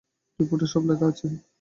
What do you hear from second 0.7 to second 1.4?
সব লেখা আছে।